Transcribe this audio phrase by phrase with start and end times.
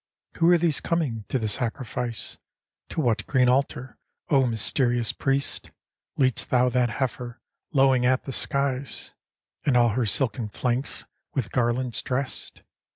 [0.37, 2.39] Who are these coming to the sacrifice?
[2.89, 5.69] To what green altar, O mysterious priest,
[6.17, 7.39] Lead'st thou that heifer
[7.71, 9.13] lowing at the skies.
[9.63, 12.63] And all her silken flanks with garlands drest?